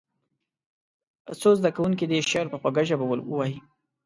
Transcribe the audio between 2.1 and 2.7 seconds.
شعر په